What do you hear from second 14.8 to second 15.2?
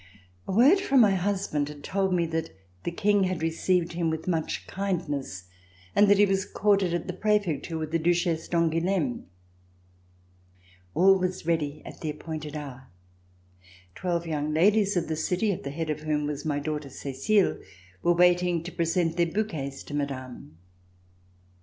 of the